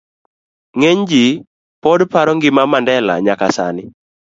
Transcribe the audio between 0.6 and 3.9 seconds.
C. Ng'eny ji pod paro ngima Mandela nyaka sani